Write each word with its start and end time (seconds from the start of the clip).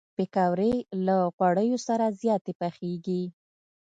پکورې 0.15 0.73
له 1.05 1.15
غوړیو 1.35 1.77
سره 1.87 2.05
زیاتې 2.21 2.51
پخېږي 2.59 3.23